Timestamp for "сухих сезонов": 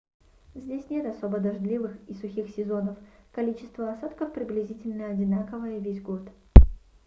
2.15-2.97